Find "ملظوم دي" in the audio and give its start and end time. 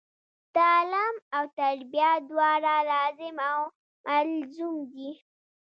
4.05-5.11